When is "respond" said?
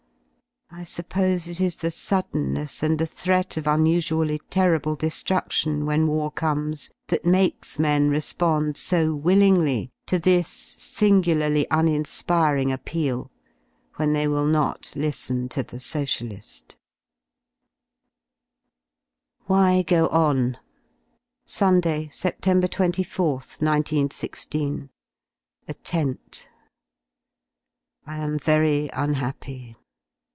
8.09-8.77